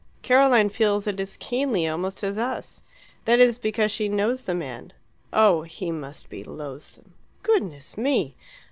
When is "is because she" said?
3.39-4.09